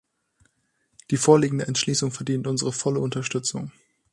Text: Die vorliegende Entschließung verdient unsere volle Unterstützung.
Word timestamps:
Die 1.11 1.17
vorliegende 1.17 1.67
Entschließung 1.67 2.09
verdient 2.09 2.47
unsere 2.47 2.73
volle 2.73 2.99
Unterstützung. 2.99 3.71